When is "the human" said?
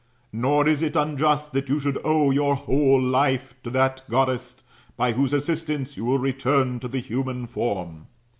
6.87-7.45